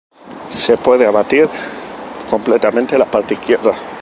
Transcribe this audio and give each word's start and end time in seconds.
Se 0.49 0.77
puede 0.77 1.05
abatir 1.05 1.47
completamente 2.27 2.97
la 2.97 3.05
parte 3.11 3.35
izquierda. 3.35 3.71